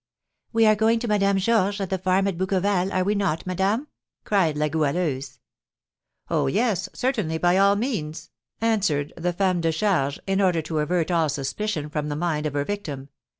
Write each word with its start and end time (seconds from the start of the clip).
"We 0.51 0.65
are 0.65 0.73
going 0.75 0.97
to 1.01 1.07
Madame 1.07 1.37
Georges 1.37 1.79
at 1.79 1.91
the 1.91 1.99
farm 1.99 2.27
at 2.27 2.35
Bouqueval, 2.35 2.91
are 2.91 3.03
we 3.03 3.13
not, 3.13 3.45
madame?" 3.45 3.87
cried 4.23 4.57
La 4.57 4.67
Goualeuse. 4.67 5.37
"Oh, 6.27 6.47
yes, 6.47 6.89
certainly, 6.91 7.37
by 7.37 7.57
all 7.59 7.75
means!" 7.75 8.31
answered 8.61 9.13
the 9.15 9.31
femme 9.31 9.61
de 9.61 9.71
charge, 9.71 10.19
in 10.25 10.41
order 10.41 10.63
to 10.63 10.79
avert 10.79 11.11
all 11.11 11.29
suspicion 11.29 11.87
from 11.87 12.09
the 12.09 12.15
mind 12.15 12.47
of 12.47 12.53
her 12.53 12.65
victim. 12.65 13.09